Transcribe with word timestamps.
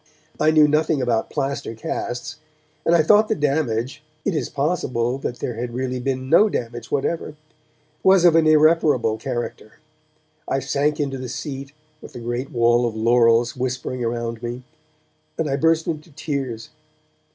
I 0.39 0.49
knew 0.49 0.67
nothing 0.67 0.99
about 0.99 1.29
plaster 1.29 1.75
casts, 1.75 2.37
and 2.87 2.95
I 2.95 3.03
thought 3.03 3.27
the 3.27 3.35
damage 3.35 4.01
(it 4.25 4.33
is 4.33 4.49
possible 4.49 5.19
that 5.19 5.37
there 5.37 5.53
had 5.53 5.75
really 5.75 5.99
been 5.99 6.27
no 6.27 6.49
damage 6.49 6.89
whatever) 6.89 7.35
was 8.01 8.25
of 8.25 8.35
an 8.35 8.47
irreparable 8.47 9.17
character. 9.17 9.73
I 10.49 10.57
sank 10.59 10.99
into 10.99 11.19
the 11.19 11.29
seat, 11.29 11.71
with 12.01 12.13
the 12.13 12.19
great 12.19 12.49
wall 12.51 12.87
of 12.87 12.95
laurels 12.95 13.55
whispering 13.55 14.03
around 14.03 14.41
me, 14.41 14.63
and 15.37 15.47
I 15.47 15.55
burst 15.55 15.85
into 15.85 16.09
tears. 16.09 16.71